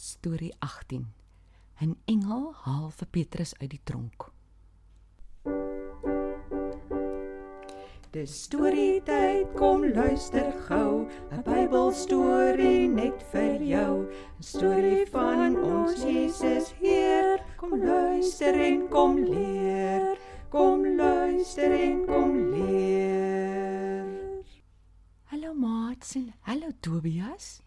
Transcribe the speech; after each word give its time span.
Storie 0.00 0.54
18. 0.58 1.12
'n 1.84 1.96
Engel 2.08 2.54
haal 2.64 2.86
vir 2.98 3.08
Petrus 3.16 3.50
uit 3.58 3.68
die 3.74 3.80
tronk. 3.84 4.30
Dis 8.16 8.38
storie 8.46 9.02
tyd, 9.04 9.52
kom 9.60 9.84
luister 9.84 10.48
gou, 10.70 11.04
'n 11.04 11.44
Bybelstorie 11.44 12.88
net 12.88 13.20
vir 13.32 13.60
jou, 13.60 14.08
'n 14.08 14.42
storie 14.42 15.04
van 15.12 15.60
ons 15.60 16.00
Jesus 16.00 16.72
Heer. 16.80 17.44
Kom 17.60 17.76
luister 17.84 18.56
en 18.56 18.88
kom 18.88 19.20
leer, 19.20 20.16
kom 20.48 20.96
luister 20.96 21.70
en 21.76 22.06
kom 22.06 22.36
leer. 22.56 24.08
Hallo 25.24 25.52
maats 25.52 26.16
en 26.16 26.32
hallo 26.48 26.72
Tobias. 26.80 27.60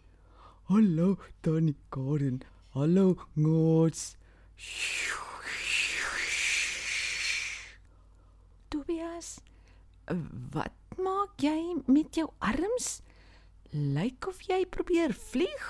Hallo 0.66 1.18
Tannie 1.42 1.76
Karen. 1.90 2.42
Hallo 2.72 3.18
Ngots. 3.36 4.16
Tobias, 8.70 9.42
wat 10.54 10.72
maak 10.96 11.36
jy 11.44 11.76
met 11.84 12.16
jou 12.16 12.30
arms? 12.40 13.02
Lyk 13.76 14.24
of 14.30 14.40
jy 14.48 14.62
probeer 14.64 15.12
vlieg. 15.12 15.66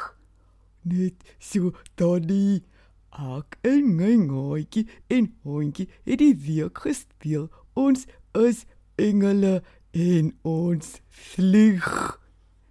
Net 0.86 1.26
so 1.42 1.72
Tannie. 1.98 2.62
Ek 3.10 3.58
en 3.66 3.88
my 3.98 4.12
ngootjie 4.28 4.84
en 5.10 5.32
hondjie 5.42 5.88
het 6.06 6.22
die 6.22 6.36
week 6.46 6.84
gespeel. 6.86 7.48
Ons 7.74 8.06
is 8.38 8.62
engele 8.94 9.56
en 9.90 10.30
ons 10.46 10.94
vlieg. 11.34 11.90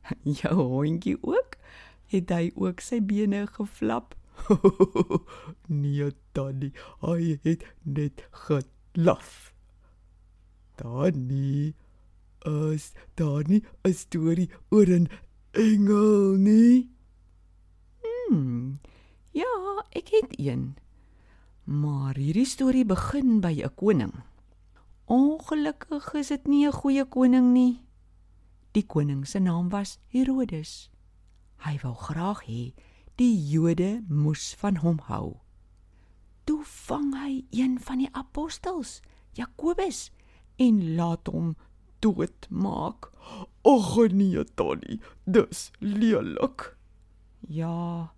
Jou 0.40 0.56
hondjie 0.56 1.18
ook? 1.20 1.60
Het 2.14 2.30
hy 2.30 2.52
ook 2.62 2.82
sy 2.86 3.00
bene 3.02 3.48
geflap? 3.50 4.12
nee 5.82 6.12
Tannie, 6.38 6.70
hy 7.02 7.40
het 7.42 7.64
net 7.82 8.22
geblaf. 8.46 9.50
Tannie, 10.78 11.74
is 12.46 12.92
daar 13.18 13.50
nie 13.50 13.64
'n 13.82 13.94
storie 13.94 14.50
oor 14.70 14.86
'n 14.86 15.10
engel 15.52 16.38
nie? 16.38 16.94
Hmm. 18.04 18.78
Ja, 19.32 19.82
ek 19.90 20.14
het 20.14 20.38
een. 20.38 20.78
Maar 21.64 22.16
hierdie 22.16 22.46
storie 22.46 22.86
begin 22.86 23.42
by 23.42 23.58
'n 23.58 23.74
koning. 23.76 24.14
Ongelukkig 25.06 26.14
is 26.14 26.28
dit 26.28 26.48
nie 26.48 26.68
'n 26.68 26.72
goeie 26.72 27.06
koning 27.06 27.54
nie. 27.54 27.82
Die 28.72 28.86
koning 28.86 29.28
se 29.28 29.40
naam 29.40 29.70
was 29.70 30.00
Herodes. 30.08 30.93
Hy 31.64 31.78
wou 31.84 31.94
graag 31.96 32.44
hê 32.48 32.74
die 33.16 33.36
Jode 33.50 34.04
moes 34.10 34.52
van 34.60 34.82
hom 34.84 35.00
hou. 35.08 35.40
Toe 36.44 36.64
vang 36.88 37.14
hy 37.16 37.34
een 37.56 37.78
van 37.80 38.02
die 38.04 38.10
apostels, 38.12 39.00
Jakobus, 39.38 40.10
en 40.60 40.96
laat 40.98 41.30
hom 41.32 41.54
doodmaak. 42.04 43.12
Ag 43.64 43.96
nee 44.12 44.44
Tannie, 44.56 45.00
dis 45.24 45.72
lelik. 45.80 46.74
Ja. 47.48 48.12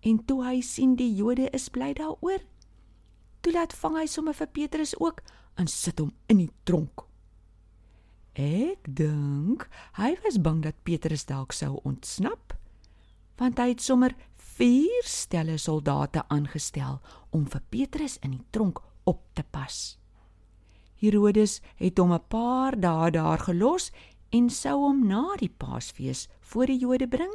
En 0.00 0.24
toe 0.24 0.42
hy 0.44 0.60
sien 0.60 0.96
die 1.00 1.14
Jode 1.16 1.48
is 1.56 1.70
bly 1.72 1.94
daaroor, 1.96 2.42
toe 3.40 3.52
laat 3.52 3.72
vang 3.80 3.96
hy 3.96 4.04
sommer 4.08 4.36
vir 4.36 4.50
Petrus 4.52 4.92
ook 5.00 5.22
en 5.56 5.70
sit 5.70 6.02
hom 6.02 6.12
in 6.28 6.42
die 6.42 6.52
tronk. 6.68 7.06
Ek 8.34 8.84
dink 8.84 9.68
hy 9.96 10.12
was 10.24 10.40
bang 10.42 10.60
dat 10.66 10.76
Petrus 10.84 11.24
dalk 11.28 11.54
sou 11.56 11.78
ontsnap, 11.88 12.52
want 13.38 13.58
hy 13.58 13.68
het 13.72 13.82
sommer 13.82 14.14
4 14.36 15.06
stelle 15.08 15.58
soldate 15.58 16.22
aangestel 16.28 17.00
om 17.30 17.46
vir 17.50 17.62
Petrus 17.70 18.18
in 18.22 18.36
die 18.36 18.44
tronk 18.50 18.80
op 19.04 19.22
te 19.34 19.42
pas. 19.42 19.98
Herodes 21.02 21.60
het 21.76 21.98
hom 21.98 22.12
'n 22.12 22.28
paar 22.28 22.80
dae 22.80 23.10
daar 23.10 23.38
gelos 23.38 23.90
en 24.30 24.50
sou 24.50 24.78
hom 24.86 25.06
na 25.06 25.36
die 25.38 25.50
Paasfees 25.50 26.28
voor 26.40 26.66
die 26.66 26.78
Jode 26.78 27.08
bring 27.08 27.34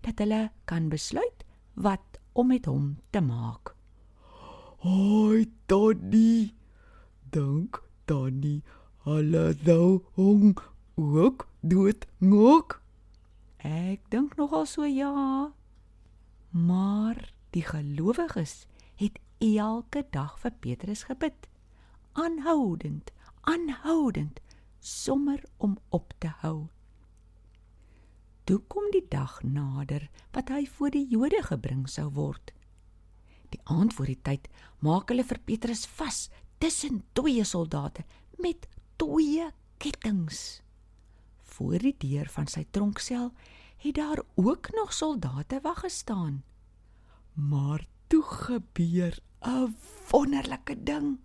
dat 0.00 0.18
hulle 0.18 0.50
kan 0.64 0.88
besluit 0.88 1.44
wat 1.74 2.18
om 2.32 2.46
met 2.46 2.66
hom 2.66 2.98
te 3.10 3.20
maak. 3.20 3.74
Hoi 4.78 5.46
Tannie. 5.66 6.54
Dank. 7.30 7.82
Hulle 9.04 9.54
sou 9.64 10.02
hom 10.16 10.54
ook 10.96 11.48
dood 11.60 12.06
maak. 12.18 12.80
Ek 13.68 14.00
dink 14.08 14.36
nogal 14.38 14.64
so 14.64 14.86
ja. 14.88 15.52
Maar 16.50 17.18
die 17.52 17.64
gelowiges 17.66 18.64
het 18.96 19.18
elke 19.44 20.06
dag 20.10 20.38
vir 20.40 20.54
Petrus 20.64 21.04
gebid. 21.08 21.48
Aanhoudend, 22.16 23.12
aanhoudend, 23.44 24.40
sommer 24.80 25.42
om 25.56 25.76
op 25.92 26.14
te 26.18 26.32
hou. 26.40 26.68
Toe 28.48 28.58
kom 28.72 28.88
die 28.94 29.04
dag 29.12 29.42
nader 29.44 30.06
wat 30.32 30.48
hy 30.48 30.64
voor 30.64 30.94
die 30.94 31.04
Jode 31.10 31.42
gebring 31.44 31.84
sou 31.92 32.08
word. 32.16 32.54
Die 33.52 33.60
aand 33.68 33.92
voor 33.92 34.08
die 34.08 34.22
tyd 34.24 34.48
maak 34.80 35.12
hulle 35.12 35.26
vir 35.28 35.42
Petrus 35.44 35.84
vas 35.98 36.30
tussen 36.58 37.02
twee 37.12 37.44
soldate 37.44 38.06
met 38.40 38.64
twee 38.96 39.50
kettinge. 39.76 40.64
Voor 41.58 41.82
die 41.82 41.96
deur 41.98 42.28
van 42.30 42.46
sy 42.46 42.62
tronksel 42.70 43.32
het 43.82 43.94
daar 43.94 44.20
ook 44.38 44.68
nog 44.76 44.92
soldate 44.94 45.58
wag 45.62 45.80
gestaan. 45.80 46.44
Maar 47.34 47.86
toe 48.06 48.22
gebeur 48.22 49.18
'n 49.42 49.74
wonderlike 50.10 50.82
ding. 50.82 51.18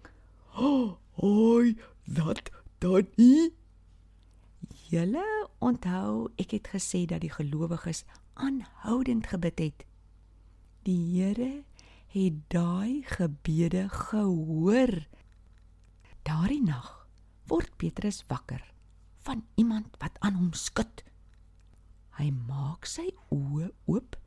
Oh, 0.55 0.97
oi, 1.15 1.77
dat 2.03 2.49
Tannie. 2.77 3.53
Julle 4.89 5.49
onthou 5.59 6.31
ek 6.35 6.51
het 6.51 6.67
gesê 6.67 7.05
dat 7.05 7.21
die 7.21 7.31
gelowiges 7.31 8.03
aanhoudend 8.33 9.27
gebid 9.27 9.59
het. 9.59 9.85
Die 10.81 11.21
Here 11.21 11.63
het 12.07 12.33
daai 12.47 13.03
gebede 13.05 13.89
gehoor. 13.89 15.07
Daardie 16.21 16.63
nag 16.63 17.07
word 17.45 17.77
Petrus 17.77 18.23
wakker 18.27 18.72
van 19.23 19.45
iemand 19.55 19.97
wat 19.99 20.19
aan 20.19 20.35
hom 20.39 20.53
skud. 20.53 21.03
Hy 22.19 22.29
maak 22.47 22.85
sy 22.85 23.07
oë 23.33 23.71
oop 23.89 24.17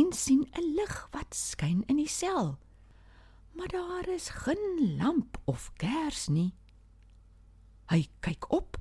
en 0.00 0.12
sien 0.12 0.44
'n 0.58 0.74
lig 0.76 0.96
wat 1.12 1.34
skyn 1.34 1.84
in 1.86 1.96
die 1.96 2.08
sel. 2.08 2.58
Maar 3.52 3.68
daar 3.68 4.08
is 4.08 4.28
geen 4.28 4.96
lamp 4.96 5.38
of 5.44 5.72
kers 5.76 6.28
nie. 6.28 6.54
Hy 7.88 8.08
kyk 8.20 8.52
op 8.52 8.80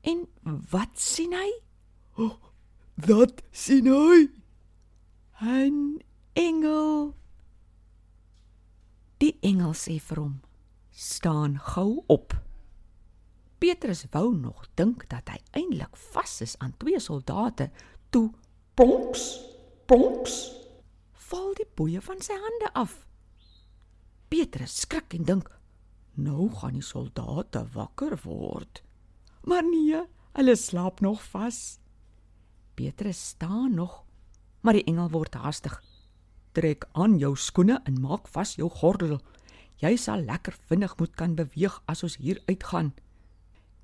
en 0.00 0.26
wat 0.70 0.98
sien 0.98 1.32
hy? 1.32 1.50
Oh, 2.16 2.40
dat 2.94 3.42
sien 3.52 3.86
hy. 3.86 4.28
'n 5.40 6.00
Engel. 6.32 7.14
Die 9.18 9.38
engel 9.40 9.72
sê 9.72 9.96
vir 10.00 10.18
hom: 10.20 10.40
"Staan 10.90 11.58
gou 11.58 12.04
op." 12.06 12.34
Petrus 13.58 14.04
wou 14.12 14.34
nog 14.36 14.66
dink 14.76 15.06
dat 15.08 15.30
hy 15.32 15.38
eintlik 15.56 15.96
vas 16.12 16.40
is 16.44 16.56
aan 16.60 16.74
twee 16.76 17.00
soldate, 17.00 17.70
toe 18.12 18.28
plonks, 18.76 19.22
plonks, 19.88 20.34
val 21.30 21.54
die 21.56 21.68
boeye 21.78 22.02
van 22.04 22.20
sy 22.20 22.36
hande 22.36 22.68
af. 22.76 22.98
Petrus 24.28 24.74
skrik 24.82 25.14
en 25.16 25.24
dink: 25.24 25.48
"Nou 26.14 26.50
gaan 26.52 26.76
die 26.76 26.84
soldate 26.84 27.64
wakker 27.72 28.18
word." 28.24 28.82
Maar 29.48 29.64
nee, 29.64 30.02
hulle 30.36 30.56
slaap 30.56 31.00
nog 31.00 31.22
vas. 31.22 31.78
Petrus 32.74 33.28
staan 33.28 33.74
nog, 33.74 34.04
maar 34.60 34.74
die 34.74 34.84
engel 34.84 35.08
word 35.10 35.34
haastig. 35.34 35.82
"Trek 36.52 36.84
aan 36.92 37.18
jou 37.18 37.36
skoene 37.36 37.80
en 37.84 38.00
maak 38.00 38.28
vas 38.28 38.54
jou 38.54 38.68
gordel. 38.68 39.20
Jy 39.76 39.96
sal 39.96 40.20
lekker 40.20 40.56
vinnig 40.68 40.96
moet 40.98 41.14
kan 41.16 41.34
beweeg 41.34 41.82
as 41.86 42.02
ons 42.02 42.16
hier 42.16 42.42
uitgaan." 42.46 42.92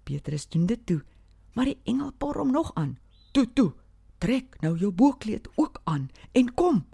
Petrus 0.03 0.49
doen 0.49 0.67
dit 0.67 0.87
toe, 0.87 1.03
maar 1.53 1.65
die 1.65 1.79
engel 1.85 2.13
por 2.19 2.39
hom 2.39 2.51
nog 2.51 2.75
aan. 2.75 2.99
"Toe, 3.33 3.47
toe, 3.53 3.73
trek 4.19 4.61
nou 4.61 4.79
jou 4.79 4.93
boekleed 4.93 5.49
ook 5.55 5.81
aan 5.85 6.11
en 6.33 6.55
kom." 6.55 6.85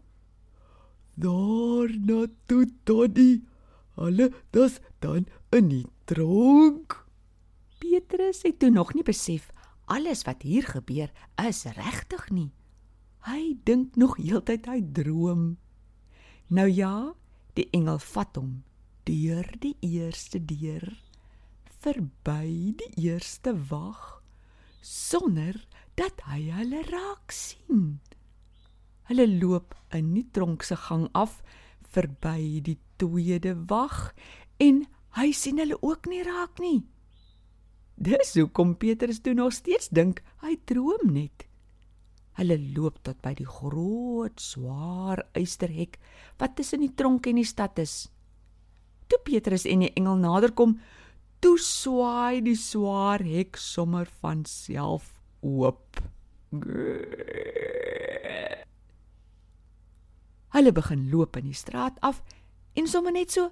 Daar 1.14 1.90
na 1.99 2.26
toe 2.46 2.69
Tannie. 2.84 3.44
Hulle 3.94 4.32
dis 4.50 4.78
dan 4.99 5.26
in 5.50 5.69
die 5.69 5.87
tronk. 6.05 7.06
Petrus 7.78 8.43
het 8.43 8.58
toe 8.58 8.70
nog 8.70 8.94
nie 8.94 9.02
besef 9.02 9.50
alles 9.84 10.22
wat 10.22 10.43
hier 10.43 10.62
gebeur 10.62 11.10
is 11.49 11.64
regtig 11.64 12.31
nie. 12.31 12.50
Hy 13.26 13.56
dink 13.64 13.96
nog 13.96 14.16
heeltyd 14.16 14.69
hy 14.70 14.78
droom. 14.93 15.56
Nou 16.46 16.69
ja, 16.70 17.14
die 17.58 17.66
engel 17.75 17.99
vat 17.99 18.37
hom 18.38 18.62
deur 19.08 19.46
die 19.62 19.75
eerste 19.81 20.38
deur 20.44 20.84
verby 21.82 22.75
die 22.78 22.90
eerste 23.08 23.54
wag 23.70 24.19
sonder 24.82 25.58
dat 25.98 26.22
hy 26.30 26.48
hulle 26.54 26.82
raak 26.88 27.34
sien. 27.34 27.98
Hulle 29.08 29.26
loop 29.28 29.75
in 29.94 30.12
die 30.16 30.26
tronk 30.34 30.66
se 30.66 30.76
gang 30.76 31.08
af 31.16 31.40
verby 31.88 32.60
die 32.64 32.78
tweede 33.00 33.54
wag 33.70 34.12
en 34.62 34.84
hy 35.19 35.30
sien 35.32 35.60
hulle 35.62 35.78
ook 35.80 36.08
nie 36.10 36.22
raak 36.26 36.60
nie. 36.62 36.82
Dis 37.98 38.36
hoekom 38.38 38.76
Petrus 38.78 39.22
toe 39.24 39.34
nog 39.34 39.54
steeds 39.56 39.90
dink 39.90 40.22
hy 40.44 40.58
droom 40.70 41.08
net. 41.14 41.48
Hulle 42.38 42.58
loop 42.76 43.00
tot 43.02 43.19
by 43.24 43.32
die 43.34 43.48
groot 43.48 44.38
swaar 44.38 45.24
eysterhek 45.34 45.98
wat 46.38 46.54
tussen 46.58 46.84
die 46.84 46.94
tronk 46.94 47.26
en 47.26 47.40
die 47.40 47.48
stad 47.48 47.81
is. 47.82 48.06
Toe 49.10 49.19
Petrus 49.26 49.64
en 49.66 49.82
die 49.82 49.94
engel 49.98 50.20
naderkom, 50.20 50.76
toe 51.38 51.58
swaai 51.58 52.40
die 52.43 52.56
swaar 52.58 53.23
hek 53.23 53.56
sommer 53.61 54.08
van 54.20 54.44
self 54.49 55.12
oop. 55.40 56.00
Hulle 60.55 60.73
begin 60.73 61.08
loop 61.12 61.37
in 61.37 61.50
die 61.50 61.56
straat 61.56 61.99
af 62.00 62.23
en 62.75 62.88
sommer 62.90 63.12
net 63.12 63.32
so 63.32 63.50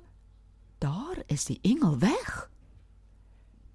daar 0.78 1.22
is 1.32 1.46
die 1.48 1.58
engel 1.62 1.98
weg. 1.98 2.50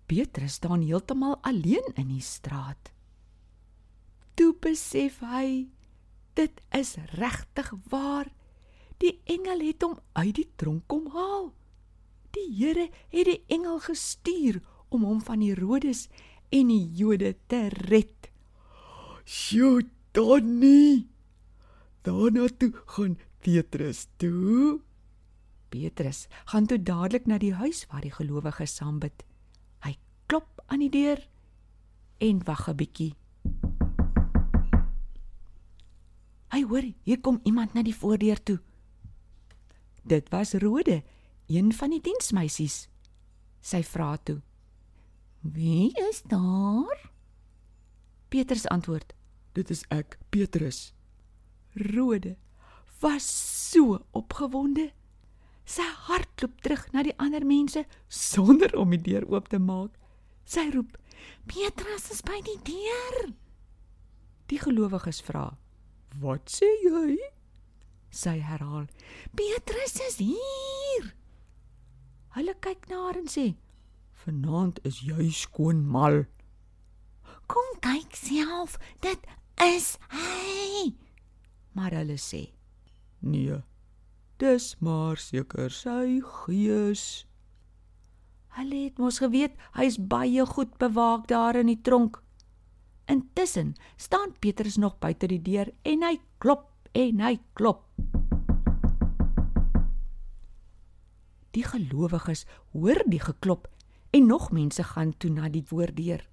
Petrus 0.06 0.60
staan 0.60 0.81
heeltemal 0.84 1.38
alleen 1.42 1.94
in 1.96 2.10
die 2.12 2.22
straat. 2.22 2.92
Toe 4.36 4.52
besef 4.60 5.22
hy 5.24 5.69
dit 6.34 6.62
is 6.75 6.96
regtig 7.18 7.72
waar. 7.90 8.28
Die 9.02 9.22
engel 9.24 9.64
het 9.66 9.81
hom 9.81 9.98
uit 10.14 10.36
die 10.36 10.50
tronk 10.56 10.84
kom 10.92 11.07
haal. 11.16 11.52
Die 12.31 12.48
Here 12.56 12.89
het 13.12 13.25
die 13.28 13.44
engel 13.51 13.80
gestuur 13.80 14.62
om 14.89 15.04
hom 15.04 15.22
van 15.22 15.42
Herodes 15.44 16.07
en 16.50 16.68
die 16.72 16.88
Jode 16.95 17.36
te 17.48 17.68
red. 17.88 18.30
"Sjoe, 19.25 19.83
Donnie!" 20.12 21.07
Daarna 22.01 22.48
toe 22.57 22.72
gaan 22.86 23.18
Petrus 23.39 24.07
toe. 24.18 24.81
Petrus 25.69 26.28
gaan 26.45 26.66
toe 26.66 26.83
dadelik 26.83 27.25
na 27.25 27.38
die 27.38 27.54
huis 27.54 27.86
waar 27.92 28.01
die 28.01 28.12
gelowiges 28.12 28.75
saam 28.75 29.00
bid. 29.00 29.24
Hy 29.86 29.95
klop 30.25 30.63
aan 30.68 30.80
die 30.80 30.89
deur 30.89 31.28
en 32.19 32.44
wag 32.45 32.68
'n 32.69 32.75
bietjie. 32.75 33.16
Hy 36.51 36.63
hoor, 36.68 36.83
hier 37.04 37.19
kom 37.22 37.39
iemand 37.44 37.74
na 37.74 37.81
die 37.81 37.95
voordeur 37.95 38.44
toe. 38.44 38.60
Dit 40.04 40.30
was 40.30 40.54
Rode, 40.54 41.04
een 41.51 41.74
van 41.74 41.89
die 41.89 42.01
diensmeisies. 42.01 42.88
Sy 43.62 43.83
vra 43.83 44.18
toe: 44.18 44.42
"Wie 45.42 45.92
is 46.09 46.21
daar?" 46.21 47.12
Petrus 48.30 48.68
antwoord: 48.68 49.13
"Dit 49.51 49.69
is 49.69 49.83
ek, 49.89 50.18
Petrus." 50.30 50.94
Rode 51.74 52.38
was 53.00 53.25
so 53.71 54.06
opgewonde. 54.12 54.92
Sy 55.65 55.86
hardloop 56.07 56.62
terug 56.62 56.92
na 56.92 57.03
die 57.03 57.18
ander 57.18 57.45
mense 57.45 57.86
sonder 58.07 58.75
om 58.75 58.89
die 58.89 59.01
deur 59.01 59.27
oop 59.30 59.47
te 59.47 59.59
maak. 59.59 59.92
Sy 60.44 60.69
roep: 60.74 60.97
"Petrus 61.45 62.12
is 62.12 62.21
by 62.21 62.42
die 62.42 62.59
deur." 62.63 63.33
Die 64.45 64.59
gelowiges 64.59 65.21
vra: 65.21 65.57
Wat 66.19 66.51
sê 66.51 66.68
jy? 66.83 67.15
Sy 68.12 68.39
herhaal: 68.44 68.88
Petrus 69.36 69.95
is 70.07 70.18
hier. 70.18 71.13
Hulle 72.36 72.54
kyk 72.63 72.88
na 72.89 73.01
haar 73.06 73.18
en 73.19 73.28
sê: 73.28 73.56
Vanaand 74.24 74.80
is 74.88 75.01
jy 75.04 75.30
skoon 75.36 75.83
mal. 75.83 76.24
Kom 77.51 77.68
kyk 77.83 78.16
self, 78.16 78.78
dit 79.04 79.28
is 79.66 79.98
hy. 80.13 80.94
Maar 81.75 82.00
hulle 82.00 82.18
sê: 82.22 82.45
Nee. 83.22 83.60
Dis 84.42 84.74
maar 84.81 85.19
seker 85.22 85.69
sy 85.69 86.18
gees. 86.25 87.04
Hulle 88.57 88.80
het 88.88 88.98
mos 88.98 89.19
geweet 89.22 89.54
hy's 89.78 90.00
baie 90.12 90.45
goed 90.50 90.74
bewaak 90.81 91.28
daar 91.30 91.60
in 91.60 91.69
die 91.69 91.78
tronk. 91.86 92.18
Intussen 93.12 93.75
staan 94.01 94.33
Petrus 94.39 94.80
nog 94.81 94.98
buite 94.98 95.30
die 95.30 95.42
deur 95.45 95.69
en 95.86 96.07
hy 96.07 96.16
klop 96.42 96.66
en 96.98 97.22
hy 97.22 97.36
klop. 97.54 97.86
Die 101.56 101.63
gelowiges 101.68 102.45
hoor 102.71 103.01
die 103.06 103.19
geklop 103.19 103.68
en 104.12 104.27
nog 104.27 104.51
mense 104.51 104.83
gaan 104.83 105.13
toe 105.18 105.31
na 105.31 105.50
die 105.50 105.63
voordeur. 105.68 106.24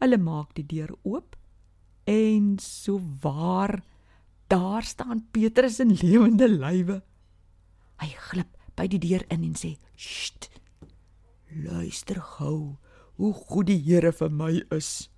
Hulle 0.00 0.18
maak 0.20 0.54
die 0.56 0.66
deur 0.68 0.92
oop 1.02 1.36
en 2.06 2.56
so 2.62 3.00
waar 3.20 3.82
daar 4.46 4.82
staan 4.82 5.26
Petrus 5.30 5.80
in 5.80 5.96
lewende 6.00 6.48
lywe. 6.48 7.00
Hy 8.00 8.10
glip 8.30 8.52
by 8.76 8.86
die 8.92 9.00
deur 9.00 9.24
in 9.32 9.44
en 9.48 9.56
sê: 9.56 9.76
"Sst. 9.96 10.50
Luister 11.50 12.20
gou 12.20 12.76
hoe 13.16 13.32
goed 13.32 13.66
die 13.66 13.80
Here 13.80 14.12
vir 14.12 14.30
my 14.30 14.62
is." 14.70 15.10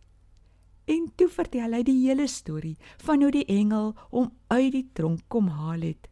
En 0.86 1.10
toe 1.16 1.28
vertel 1.28 1.74
hy 1.76 1.82
die 1.84 1.98
hele 2.06 2.26
storie 2.26 2.76
van 3.04 3.22
hoe 3.22 3.30
die 3.30 3.44
engel 3.44 3.92
hom 4.10 4.30
uit 4.48 4.72
die 4.72 4.86
tronk 4.94 5.26
kom 5.28 5.48
haal 5.48 5.84
het. 5.84 6.08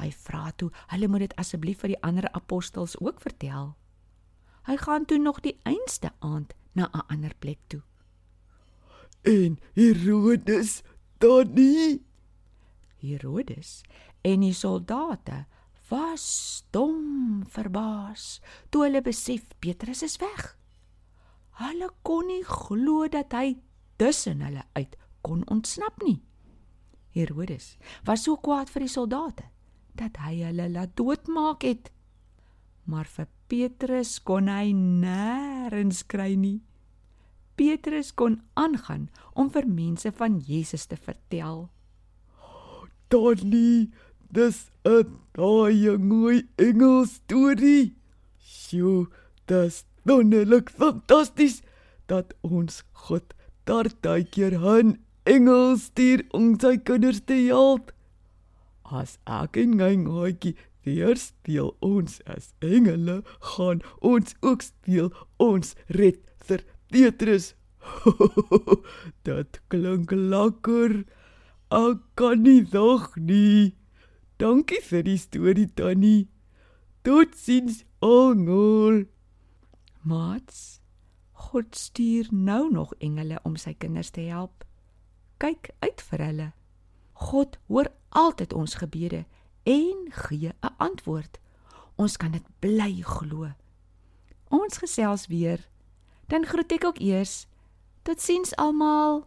Hy 0.00 0.10
vra 0.24 0.50
toe, 0.56 0.70
hulle 0.92 1.08
moet 1.08 1.26
dit 1.26 1.36
asseblief 1.40 1.82
vir 1.84 1.94
die 1.94 2.02
ander 2.02 2.28
apostels 2.32 2.96
ook 3.00 3.20
vertel. 3.20 3.74
Hy 4.68 4.76
gaan 4.76 5.04
toe 5.04 5.18
nog 5.18 5.40
die 5.44 5.58
einste 5.68 6.12
aand 6.20 6.54
na 6.72 6.88
'n 6.92 7.06
ander 7.08 7.34
plek 7.38 7.58
toe. 7.68 7.82
En 9.22 9.58
Herodes 9.74 10.82
dan 11.18 11.52
nie. 11.54 12.02
Herodes 12.96 13.82
en 14.22 14.40
die 14.40 14.54
soldate 14.54 15.46
was 15.88 16.24
stom 16.56 17.44
verbaas 17.46 18.40
toe 18.70 18.84
hulle 18.86 19.02
besef 19.02 19.44
Petrus 19.58 20.02
is 20.02 20.16
weg. 20.16 20.56
Hulle 21.60 21.90
kon 22.02 22.26
nie 22.26 22.44
glo 22.44 23.08
dat 23.08 23.32
hy 23.32 23.58
tussen 23.96 24.40
hulle 24.40 24.64
uit 24.72 24.96
kon 25.20 25.42
ontsnap 25.46 26.02
nie. 26.02 26.22
Herodes 27.12 27.76
was 28.04 28.24
so 28.24 28.36
kwaad 28.36 28.70
vir 28.72 28.86
die 28.86 28.94
soldate 28.94 29.51
dat 29.98 30.16
hy 30.24 30.42
hulle 30.42 30.68
laat 30.72 30.96
doodmaak 30.96 31.62
het. 31.62 31.90
Maar 32.84 33.06
vir 33.06 33.28
Petrus 33.48 34.18
kon 34.24 34.48
hy 34.48 34.72
nêrens 34.72 36.02
kry 36.08 36.34
nie. 36.34 36.60
Petrus 37.56 38.10
kon 38.16 38.40
aangaan 38.58 39.08
om 39.38 39.50
vir 39.52 39.68
mense 39.68 40.10
van 40.18 40.40
Jesus 40.40 40.86
te 40.88 40.96
vertel. 40.96 41.68
Donnie, 43.12 43.92
dis 44.32 44.70
'n 44.84 45.04
baie 45.36 45.98
mooi 45.98 46.48
engel 46.56 47.04
storie. 47.06 47.94
Sjoe, 48.40 49.06
dis 49.46 49.84
wonderlik 50.04 50.70
fantasties 50.70 51.62
dat 52.06 52.34
ons 52.40 52.82
God 52.92 53.34
daar 53.64 53.88
daai 54.00 54.24
keer 54.24 54.54
'n 54.58 54.98
engel 55.24 55.76
stuur 55.76 56.24
om 56.32 56.58
sy 56.60 56.76
kinders 56.78 57.20
te 57.20 57.34
help. 57.34 57.92
As 58.92 59.16
ek 59.24 59.56
en 59.62 59.76
my 59.80 59.94
maatjie 60.04 60.52
weer 60.84 61.16
speel 61.16 61.70
ons 61.80 62.18
as 62.34 62.50
engele, 62.60 63.22
gaan 63.54 63.80
ons 64.12 64.34
ook 64.42 64.64
speel 64.66 65.08
ons 65.40 65.72
red 65.96 66.20
vir 66.48 66.64
Petrus. 66.92 67.52
Dit 69.26 69.62
klink 69.72 70.12
lekker. 70.12 70.98
Ek 71.72 72.04
kan 72.20 72.44
nie 72.44 72.60
dog 72.68 73.08
nie. 73.16 73.72
Dankie 74.42 74.82
vir 74.84 75.06
die 75.08 75.18
storie 75.22 75.70
Tannie. 75.72 76.28
Totsiens, 77.06 77.82
ongol. 78.04 79.06
Mats 80.02 80.82
God 81.42 81.76
stuur 81.76 82.28
nou 82.30 82.70
nog 82.70 82.94
engele 82.98 83.38
om 83.42 83.56
sy 83.56 83.74
kinders 83.74 84.10
te 84.14 84.24
help. 84.30 84.64
Kyk 85.42 85.72
uit 85.82 86.02
vir 86.10 86.26
hulle. 86.26 86.48
God 87.22 87.58
hoor 87.66 87.88
altyd 88.08 88.52
ons 88.52 88.74
gebede 88.74 89.24
en 89.62 90.06
gee 90.10 90.50
'n 90.60 90.74
antwoord. 90.76 91.38
Ons 91.94 92.16
kan 92.16 92.30
dit 92.30 92.46
bly 92.58 93.02
glo. 93.02 93.52
Ons 94.48 94.76
gesels 94.76 95.26
weer. 95.26 95.68
Dan 96.26 96.46
groet 96.46 96.72
ek 96.72 96.84
ook 96.84 96.98
eers. 96.98 97.46
Totsiens 98.02 98.56
almal. 98.56 99.26